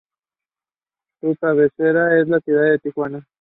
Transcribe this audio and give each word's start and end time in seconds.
Su 1.19 1.35
cabecera 1.39 2.19
es 2.19 2.27
la 2.27 2.39
ciudad 2.39 2.71
de 2.71 2.79
Tijuana. 2.79 3.27